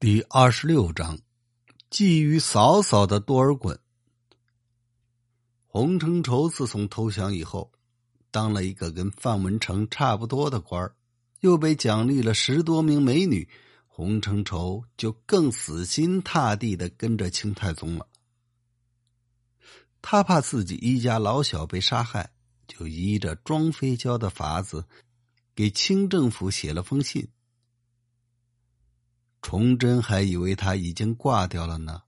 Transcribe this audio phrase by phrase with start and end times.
[0.00, 1.18] 第二十六章，
[1.90, 3.76] 觊觎嫂嫂的多尔衮。
[5.66, 7.70] 洪承畴自从投降以后，
[8.30, 10.90] 当了一个跟范文成差不多的官
[11.40, 13.46] 又被奖励了十多名美女，
[13.88, 18.08] 洪承畴就更死心塌地的跟着清太宗了。
[20.00, 22.32] 他怕自己一家老小被杀害，
[22.66, 24.86] 就依着庄妃教的法子，
[25.54, 27.28] 给清政府写了封信。
[29.50, 32.02] 崇祯还以为他已经挂掉了呢，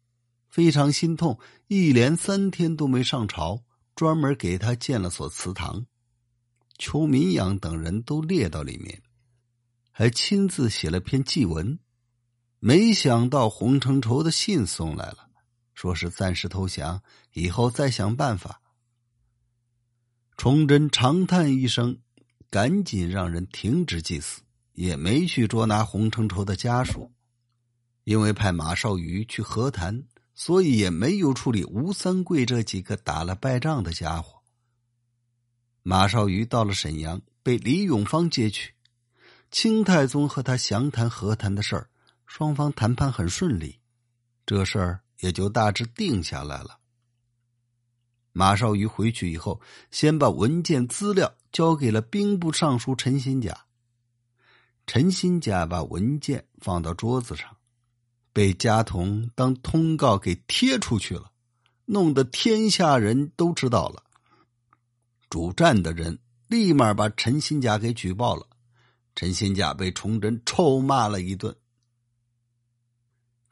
[0.49, 3.65] 非常心痛，一连三天都没上朝，
[3.97, 5.85] 专门给他建了所祠堂，
[6.79, 9.03] 邱民养等人都列到里面，
[9.91, 11.81] 还亲自写了篇祭文。
[12.61, 15.29] 没想到洪承畴的信送来了，
[15.75, 18.61] 说是暂时投降，以后再想办法。
[20.37, 21.99] 崇祯长叹一声，
[22.51, 24.43] 赶紧让人停止祭祀，
[24.75, 27.11] 也没去捉拿洪承畴的家属。
[28.05, 34.43] 因为派马绍瑜去和谈，所以也没有处理吴三桂这几个打了败仗的家伙。
[35.83, 38.75] 马绍瑜到了沈阳，被李永芳接去。
[39.51, 41.91] 清太宗和他详谈和谈的事儿，
[42.27, 43.79] 双方谈判很顺利，
[44.47, 46.79] 这事儿也就大致定下来了。
[48.33, 49.61] 马绍瑜回去以后，
[49.91, 53.67] 先把文件资料交给了兵部尚书陈新甲。
[54.87, 57.57] 陈新甲把文件放到桌子上。
[58.33, 61.31] 被家童当通告给贴出去了，
[61.85, 64.05] 弄得天下人都知道了。
[65.29, 68.47] 主战的人立马把陈新甲给举报了，
[69.15, 71.55] 陈新甲被崇祯臭骂了一顿。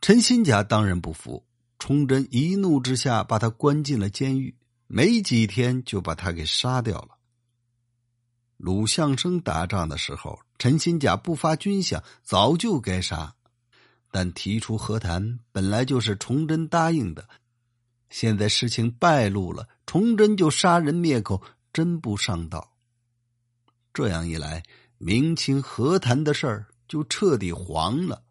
[0.00, 1.44] 陈新甲当然不服，
[1.78, 7.18] 崇祯一怒之下把他关进了监狱，没几天就把他给杀掉了。
[8.56, 13.34] 鲁相生打仗的时候，陈新甲不发军饷，早就该杀。
[14.10, 17.28] 但提出和谈本来就是崇祯答应的，
[18.08, 21.40] 现在事情败露了，崇祯就杀人灭口，
[21.72, 22.72] 真不上道。
[23.94, 24.62] 这样一来，
[24.98, 28.22] 明清和谈的事儿就彻底黄了。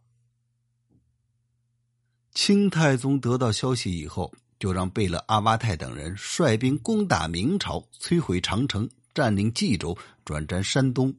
[2.34, 11.14] 清太宗得到消息以后，就让贝勒阿巴泰等人率兵攻打明朝，摧毁长城，占领冀州，转战山东，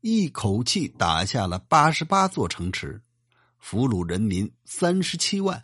[0.00, 3.00] 一口气打下了八十八座城池。
[3.60, 5.62] 俘虏人民三十七万，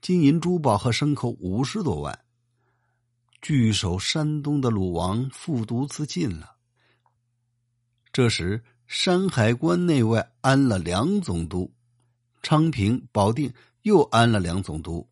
[0.00, 2.18] 金银珠宝和牲口五十多万。
[3.40, 6.56] 据守山东的鲁王复读自尽了。
[8.10, 11.72] 这时，山海关内外安了两总督，
[12.42, 15.06] 昌平、保定又安了两总督，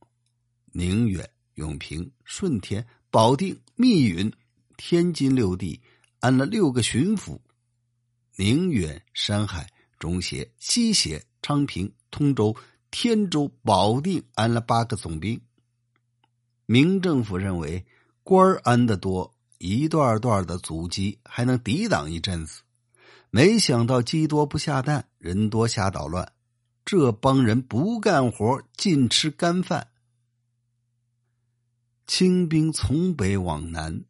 [0.72, 4.32] 宁远、永平、顺天、保定、密云、
[4.76, 5.80] 天津六地
[6.20, 7.38] 安了六个巡抚，
[8.36, 11.22] 宁远、山海、中协、西协。
[11.42, 12.56] 昌平、通州、
[12.91, 15.41] 天州、保定安了八个总兵。
[16.64, 17.84] 明政府认为
[18.22, 22.62] 官安的多，一段段的阻击还能抵挡一阵子。
[23.30, 26.32] 没想到鸡多不下蛋，人多瞎捣乱。
[26.84, 29.88] 这帮人不干活，尽吃干饭。
[32.06, 34.04] 清兵从北往南，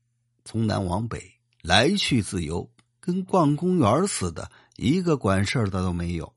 [0.44, 6.34] 从南往北，来去自由，跟逛公园似的，一个管事的都没有。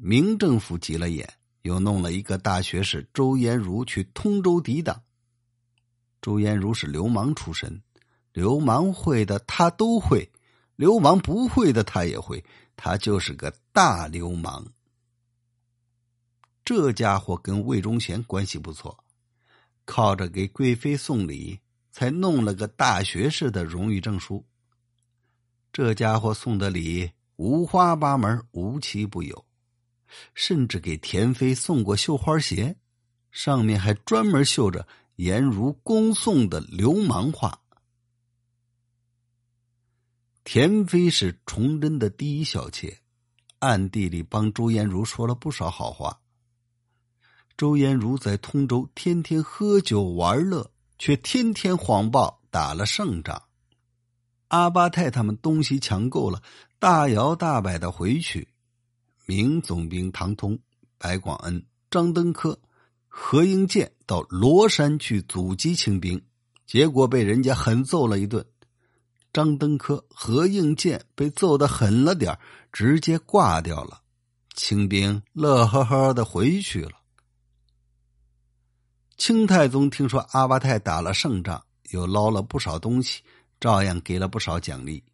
[0.00, 1.28] 明政府急了眼，
[1.62, 5.02] 又弄了一个大学士周延儒去通州抵挡。
[6.22, 7.82] 周延儒是流氓出身，
[8.32, 10.30] 流氓会的他都会，
[10.76, 12.44] 流氓不会的他也会，
[12.76, 14.72] 他就是个大流氓。
[16.64, 19.02] 这家伙跟魏忠贤关系不错，
[19.84, 21.58] 靠着给贵妃送礼，
[21.90, 24.44] 才弄了个大学士的荣誉证书。
[25.72, 29.44] 这家伙送的礼五花八门，无奇不有。
[30.34, 32.76] 甚至给田妃送过绣花鞋，
[33.30, 34.86] 上面还专门绣着
[35.16, 37.60] 颜如恭送的流氓话。
[40.44, 43.00] 田妃是崇祯的第一小妾，
[43.58, 46.20] 暗地里帮周延儒说了不少好话。
[47.56, 53.42] 周延儒在通州天天喝酒玩乐，却天天谎报打了胜仗。
[54.46, 56.42] 阿巴泰他们东西抢够了，
[56.78, 58.48] 大摇大摆的回去。
[59.30, 60.58] 明总兵唐通、
[60.96, 62.58] 白广恩、张登科、
[63.08, 66.24] 何应建到罗山去阻击清兵，
[66.66, 68.46] 结果被人家狠揍了一顿。
[69.30, 72.38] 张登科、何应建被揍的狠了点
[72.72, 74.00] 直接挂掉了。
[74.54, 76.92] 清兵乐呵呵的回去了。
[79.18, 83.20] 清太宗听说阿巴泰打了胜仗，又捞了不少东西，
[83.60, 85.04] 照样给了不少奖励，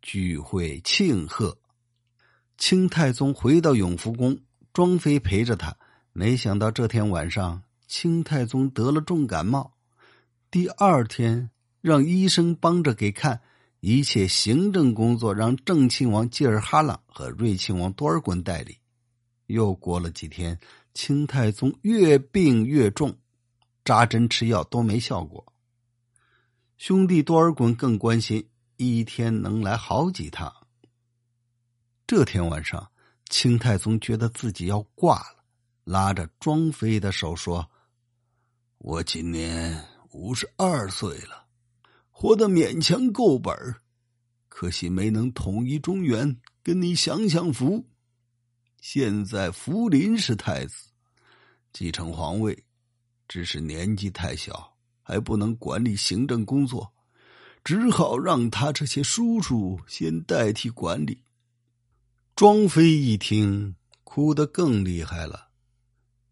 [0.00, 1.58] 聚会庆贺。
[2.58, 4.36] 清太宗回到永福宫，
[4.72, 5.76] 庄妃陪着他。
[6.12, 9.72] 没想到这天晚上，清太宗得了重感冒。
[10.50, 11.50] 第二天，
[11.80, 13.40] 让医生帮着给看，
[13.78, 18.76] 一切行政工作让正亲王济尔哈朗和睿亲王多尔衮代理。
[19.46, 20.58] 又过了几天，
[20.92, 23.16] 清太宗越病越重，
[23.84, 25.52] 扎针吃药都没效果。
[26.76, 30.52] 兄弟多尔衮更关心，一天能来好几趟。
[32.08, 32.90] 这天晚上，
[33.28, 35.44] 清太宗觉得自己要挂了。
[35.84, 37.70] 拉着庄妃的手说
[38.78, 41.44] ：“我今年五十二岁了，
[42.10, 43.82] 活得勉强够本儿
[44.48, 47.84] 可惜没能统一中原，跟你享享福。
[48.80, 50.88] 现在福临是太子，
[51.74, 52.64] 继承皇位，
[53.28, 56.90] 只是年纪太小，还不能管理行政工作，
[57.62, 61.22] 只好让他这些叔叔先代替管理。”
[62.38, 63.74] 庄妃一听，
[64.04, 65.48] 哭得更厉害了。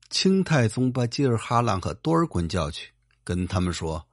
[0.09, 2.93] 清太宗把吉尔哈朗和多尔衮叫去，
[3.25, 4.07] 跟他们说：“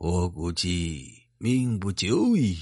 [0.00, 2.56] 我估计命不久矣，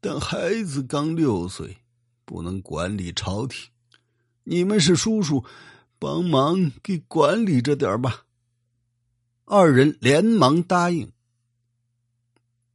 [0.00, 1.78] 但孩子刚六岁，
[2.24, 3.68] 不能管理朝廷。
[4.44, 5.44] 你们是叔叔，
[5.98, 8.24] 帮忙给管理着点吧。”
[9.46, 11.11] 二人连忙答应。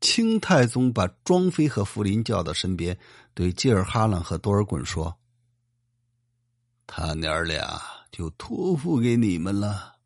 [0.08, 2.98] 清太宗把庄妃和福临叫到身边，
[3.34, 5.18] 对吉尔哈朗和多尔衮说
[6.88, 9.98] ：“他娘俩。”就托付给你们了，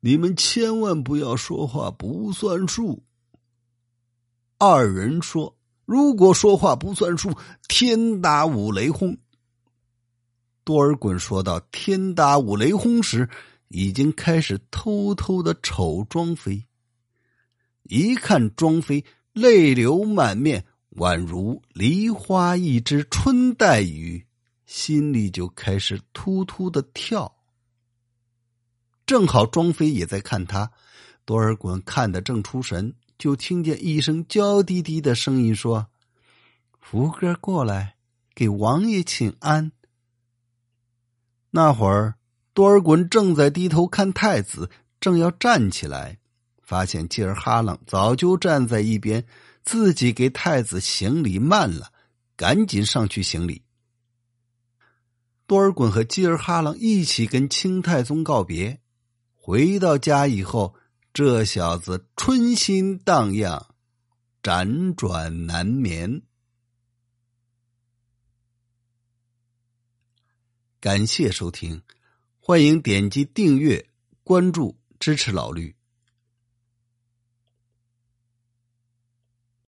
[0.00, 3.02] 你们千万不要说话不算数。
[4.56, 7.36] 二人说：“如果说话不算数，
[7.66, 9.18] 天打五雷轰。”
[10.62, 13.28] 多尔衮说到“天打五雷轰”时，
[13.66, 16.67] 已经开始偷偷的瞅庄妃。
[17.88, 20.64] 一看庄妃泪流满面，
[20.96, 24.26] 宛如梨花一枝春带雨。
[24.66, 27.36] 心里就开始突突的跳。
[29.06, 30.70] 正好庄妃也在看他，
[31.24, 35.86] 多尔衮看得正出神，就听见一声娇滴滴的声音说
[36.78, 37.96] ：“福哥过来，
[38.34, 39.72] 给王爷请安。”
[41.52, 42.16] 那会儿，
[42.52, 44.68] 多尔衮正在低头看太子，
[45.00, 46.18] 正要站起来，
[46.68, 49.24] 发现吉尔哈朗早就站在一边，
[49.64, 51.90] 自己给太子行礼慢了，
[52.36, 53.62] 赶紧上去行礼。
[55.46, 58.82] 多尔衮和吉尔哈朗一起跟清太宗告别，
[59.32, 60.74] 回到家以后，
[61.14, 63.68] 这小子春心荡漾，
[64.42, 66.20] 辗转难眠。
[70.80, 71.80] 感谢收听，
[72.38, 73.88] 欢迎点击订阅、
[74.22, 75.77] 关注、支持老绿。